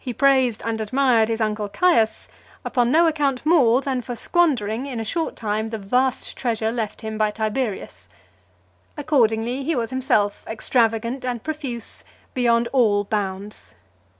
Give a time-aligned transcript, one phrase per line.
[0.00, 2.26] He praised and admired his uncle Caius,
[2.64, 7.02] upon no account more, than for squandering in a short time the vast treasure left
[7.02, 8.08] him by Tiberius.
[8.96, 12.02] Accordingly, he was himself extravagant and profuse,
[12.34, 13.76] beyond all bounds.